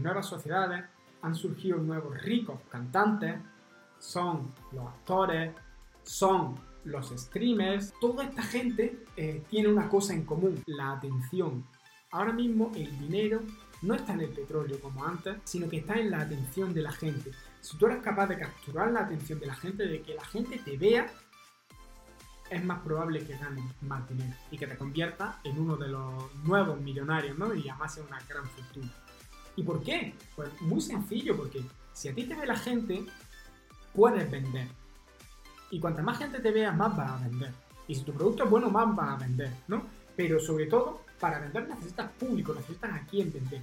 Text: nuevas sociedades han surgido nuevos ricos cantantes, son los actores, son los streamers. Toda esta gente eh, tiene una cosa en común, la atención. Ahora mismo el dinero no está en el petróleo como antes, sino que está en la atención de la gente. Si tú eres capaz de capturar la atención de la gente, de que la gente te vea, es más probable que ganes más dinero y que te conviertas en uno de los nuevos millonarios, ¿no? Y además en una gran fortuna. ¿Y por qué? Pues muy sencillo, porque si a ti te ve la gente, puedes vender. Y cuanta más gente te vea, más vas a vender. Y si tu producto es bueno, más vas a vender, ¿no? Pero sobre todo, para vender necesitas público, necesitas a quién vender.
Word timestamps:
nuevas 0.00 0.26
sociedades 0.26 0.84
han 1.22 1.34
surgido 1.34 1.78
nuevos 1.78 2.20
ricos 2.22 2.60
cantantes, 2.70 3.36
son 3.98 4.52
los 4.72 4.86
actores, 4.86 5.52
son 6.02 6.54
los 6.84 7.10
streamers. 7.10 7.92
Toda 8.00 8.24
esta 8.24 8.42
gente 8.42 9.04
eh, 9.16 9.44
tiene 9.50 9.68
una 9.68 9.88
cosa 9.88 10.14
en 10.14 10.24
común, 10.24 10.62
la 10.66 10.92
atención. 10.92 11.64
Ahora 12.10 12.32
mismo 12.32 12.72
el 12.74 12.98
dinero 12.98 13.40
no 13.82 13.94
está 13.94 14.12
en 14.12 14.20
el 14.20 14.30
petróleo 14.30 14.80
como 14.80 15.04
antes, 15.04 15.36
sino 15.44 15.68
que 15.68 15.78
está 15.78 15.94
en 15.94 16.10
la 16.10 16.20
atención 16.20 16.74
de 16.74 16.82
la 16.82 16.92
gente. 16.92 17.30
Si 17.60 17.76
tú 17.76 17.86
eres 17.86 18.02
capaz 18.02 18.26
de 18.26 18.38
capturar 18.38 18.90
la 18.90 19.00
atención 19.00 19.38
de 19.38 19.46
la 19.46 19.54
gente, 19.54 19.86
de 19.86 20.02
que 20.02 20.14
la 20.14 20.24
gente 20.24 20.58
te 20.58 20.76
vea, 20.76 21.06
es 22.50 22.64
más 22.64 22.80
probable 22.80 23.24
que 23.24 23.36
ganes 23.36 23.64
más 23.82 24.08
dinero 24.08 24.34
y 24.50 24.58
que 24.58 24.66
te 24.66 24.76
conviertas 24.76 25.36
en 25.44 25.58
uno 25.58 25.76
de 25.76 25.88
los 25.88 26.34
nuevos 26.42 26.80
millonarios, 26.80 27.38
¿no? 27.38 27.54
Y 27.54 27.68
además 27.68 27.96
en 27.96 28.06
una 28.06 28.20
gran 28.28 28.44
fortuna. 28.46 28.90
¿Y 29.60 29.62
por 29.62 29.82
qué? 29.82 30.14
Pues 30.36 30.48
muy 30.62 30.80
sencillo, 30.80 31.36
porque 31.36 31.62
si 31.92 32.08
a 32.08 32.14
ti 32.14 32.24
te 32.24 32.34
ve 32.34 32.46
la 32.46 32.56
gente, 32.56 33.04
puedes 33.94 34.30
vender. 34.30 34.66
Y 35.70 35.78
cuanta 35.78 36.02
más 36.02 36.16
gente 36.16 36.40
te 36.40 36.50
vea, 36.50 36.72
más 36.72 36.96
vas 36.96 37.10
a 37.10 37.28
vender. 37.28 37.52
Y 37.86 37.94
si 37.94 38.02
tu 38.02 38.14
producto 38.14 38.44
es 38.44 38.50
bueno, 38.50 38.70
más 38.70 38.96
vas 38.96 39.10
a 39.10 39.26
vender, 39.26 39.52
¿no? 39.68 39.82
Pero 40.16 40.40
sobre 40.40 40.64
todo, 40.64 41.02
para 41.20 41.40
vender 41.40 41.68
necesitas 41.68 42.10
público, 42.12 42.54
necesitas 42.54 42.90
a 42.90 43.04
quién 43.04 43.30
vender. 43.30 43.60